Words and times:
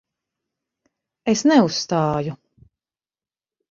Es 1.35 1.45
neuzstāju. 1.53 2.39